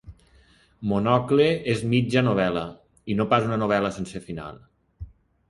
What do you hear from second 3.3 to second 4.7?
pas una novel·la sense final.